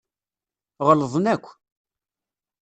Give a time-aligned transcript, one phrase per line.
[0.87, 1.45] Ɣelḍen akk.